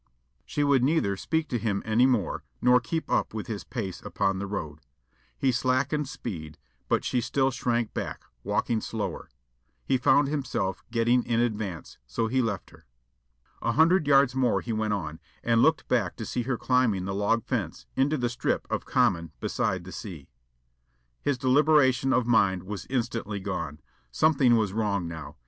[0.47, 4.39] She would neither speak to him any more nor keep up with his pace upon
[4.39, 4.79] the road.
[5.37, 6.57] He slackened speed,
[6.89, 9.29] but she still shrank back, walking slower.
[9.85, 12.87] He found himself getting in advance, so he left her.
[13.61, 17.13] A hundred yards more he went on, and looked back to see her climbing the
[17.13, 20.27] log fence into the strip of common beside the sea.
[21.21, 23.79] His deliberation of mind was instantly gone.
[24.11, 25.35] Something was wrong now.